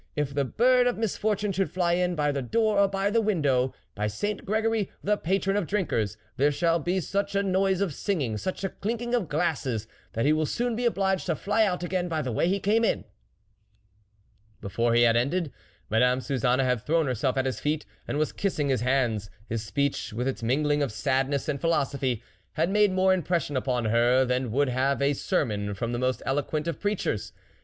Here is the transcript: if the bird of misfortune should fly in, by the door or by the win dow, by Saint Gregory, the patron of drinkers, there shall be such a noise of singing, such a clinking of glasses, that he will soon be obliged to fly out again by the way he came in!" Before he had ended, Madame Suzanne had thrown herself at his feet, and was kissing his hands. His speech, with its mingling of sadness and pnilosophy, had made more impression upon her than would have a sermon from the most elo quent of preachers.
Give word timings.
if 0.15 0.33
the 0.33 0.43
bird 0.43 0.87
of 0.87 0.97
misfortune 0.97 1.51
should 1.51 1.69
fly 1.69 1.93
in, 1.93 2.15
by 2.15 2.31
the 2.31 2.41
door 2.41 2.79
or 2.79 2.87
by 2.87 3.11
the 3.11 3.21
win 3.21 3.39
dow, 3.39 3.71
by 3.93 4.07
Saint 4.07 4.43
Gregory, 4.45 4.89
the 5.03 5.15
patron 5.15 5.55
of 5.55 5.67
drinkers, 5.67 6.17
there 6.37 6.51
shall 6.51 6.79
be 6.79 6.99
such 6.99 7.35
a 7.35 7.43
noise 7.43 7.81
of 7.81 7.93
singing, 7.93 8.35
such 8.35 8.63
a 8.63 8.69
clinking 8.69 9.13
of 9.13 9.29
glasses, 9.29 9.87
that 10.13 10.25
he 10.25 10.33
will 10.33 10.47
soon 10.47 10.75
be 10.75 10.85
obliged 10.87 11.27
to 11.27 11.35
fly 11.35 11.65
out 11.65 11.83
again 11.83 12.07
by 12.09 12.19
the 12.19 12.31
way 12.31 12.47
he 12.49 12.59
came 12.59 12.83
in!" 12.83 13.03
Before 14.59 14.95
he 14.95 15.03
had 15.03 15.15
ended, 15.15 15.53
Madame 15.87 16.19
Suzanne 16.19 16.57
had 16.57 16.81
thrown 16.81 17.05
herself 17.05 17.37
at 17.37 17.45
his 17.45 17.59
feet, 17.59 17.85
and 18.07 18.17
was 18.17 18.31
kissing 18.31 18.69
his 18.69 18.81
hands. 18.81 19.29
His 19.49 19.61
speech, 19.63 20.13
with 20.13 20.27
its 20.27 20.41
mingling 20.41 20.81
of 20.81 20.91
sadness 20.91 21.47
and 21.47 21.61
pnilosophy, 21.61 22.23
had 22.53 22.71
made 22.71 22.91
more 22.91 23.13
impression 23.13 23.55
upon 23.55 23.85
her 23.85 24.25
than 24.25 24.51
would 24.51 24.69
have 24.69 24.99
a 24.99 25.13
sermon 25.13 25.75
from 25.75 25.91
the 25.91 25.99
most 25.99 26.23
elo 26.25 26.41
quent 26.41 26.65
of 26.65 26.79
preachers. 26.79 27.33